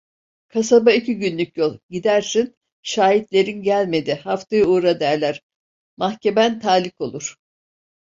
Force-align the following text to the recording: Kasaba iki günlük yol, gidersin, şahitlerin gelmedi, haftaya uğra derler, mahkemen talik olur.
Kasaba 0.47 0.91
iki 0.91 1.17
günlük 1.17 1.57
yol, 1.57 1.77
gidersin, 1.89 2.55
şahitlerin 2.83 3.63
gelmedi, 3.63 4.13
haftaya 4.23 4.65
uğra 4.65 4.99
derler, 4.99 5.41
mahkemen 5.97 6.59
talik 6.59 7.01
olur. 7.01 7.35